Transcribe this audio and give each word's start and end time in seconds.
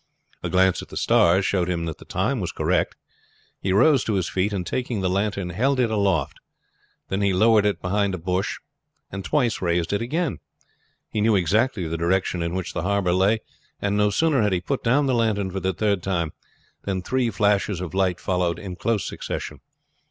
A 0.41 0.49
glance 0.49 0.81
at 0.81 0.87
the 0.89 0.97
stars 0.97 1.45
showed 1.45 1.69
him 1.69 1.85
that 1.85 1.99
the 1.99 2.05
time 2.05 2.39
was 2.39 2.51
correct. 2.51 2.95
He 3.59 3.71
rose 3.71 4.03
to 4.05 4.15
his 4.15 4.27
feet, 4.27 4.51
and 4.51 4.65
taking 4.65 5.01
the 5.01 5.09
lantern 5.11 5.51
held 5.51 5.79
it 5.79 5.91
aloft, 5.91 6.39
then 7.09 7.21
he 7.21 7.33
lowered 7.33 7.67
it 7.67 7.83
behind 7.83 8.15
a 8.15 8.17
bush 8.17 8.57
and 9.11 9.23
twice 9.23 9.61
raised 9.61 9.93
it 9.93 10.01
again. 10.01 10.39
He 11.07 11.21
knew 11.21 11.35
exactly 11.35 11.87
the 11.87 11.97
direction 11.97 12.41
in 12.41 12.55
which 12.55 12.73
the 12.73 12.81
harbor 12.81 13.13
lay, 13.13 13.41
and 13.79 13.95
no 13.95 14.09
sooner 14.09 14.41
had 14.41 14.53
he 14.53 14.59
put 14.59 14.83
down 14.83 15.05
the 15.05 15.13
lantern 15.13 15.51
for 15.51 15.59
the 15.59 15.71
third 15.71 16.01
time 16.01 16.33
than 16.81 17.03
three 17.03 17.29
flashes 17.29 17.79
of 17.79 17.93
light 17.93 18.19
followed 18.19 18.57
in 18.57 18.77
close 18.77 19.07
succession. 19.07 19.61